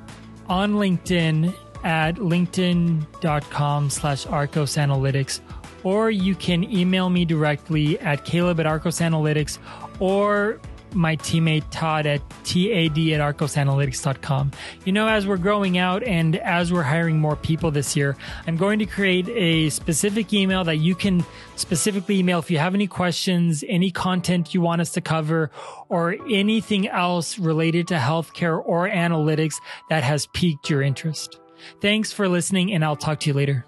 on 0.49 0.75
LinkedIn 0.75 1.55
at 1.85 2.17
linkedin.com 2.17 3.91
slash 3.91 4.27
arcos 4.27 4.77
analytics 4.77 5.41
or 5.85 6.11
you 6.11 6.35
can 6.35 6.65
email 6.65 7.11
me 7.11 7.25
directly 7.25 7.99
at 8.01 8.25
caleb 8.25 8.61
at 8.61 8.67
arcos 8.67 9.01
analytics 9.01 9.59
or 9.99 10.61
my 10.95 11.17
teammate 11.17 11.65
Todd 11.71 12.07
at 12.07 12.21
tad 12.45 12.99
at 12.99 13.21
arcosanalytics.com. 13.21 14.53
You 14.85 14.93
know, 14.93 15.09
as 15.09 15.27
we're 15.27 15.37
growing 15.37 15.79
out 15.79 16.03
and 16.03 16.37
as 16.37 16.73
we're 16.73 16.83
hiring 16.83 17.19
more 17.19 17.37
people 17.37 17.71
this 17.71 17.97
year, 17.97 18.17
I'm 18.47 18.57
going 18.57 18.79
to 18.79 18.87
create 18.87 19.29
a 19.29 19.71
specific 19.71 20.33
email 20.33 20.65
that 20.65 20.77
you 20.77 20.95
can 20.95 21.25
specifically 21.57 22.19
email 22.19 22.39
if 22.39 22.51
you 22.51 22.59
have 22.59 22.75
any 22.75 22.87
questions, 22.87 23.65
any 23.69 23.91
content 23.91 24.55
you 24.55 24.61
want 24.61 24.81
us 24.81 24.93
to 24.93 25.01
cover, 25.01 25.51
or 25.89 26.17
anything 26.31 26.89
else 26.89 27.39
related 27.39 27.89
to 27.89 27.95
healthcare 27.95 28.61
or 28.65 28.89
analytics 28.89 29.55
that 29.89 30.03
has 30.03 30.27
piqued 30.27 30.69
your 30.71 30.83
interest. 30.83 31.39
Thanks 31.81 32.13
for 32.13 32.29
listening, 32.29 32.73
and 32.73 32.85
I'll 32.85 32.97
talk 32.97 33.21
to 33.21 33.31
you 33.31 33.35
later. 33.35 33.65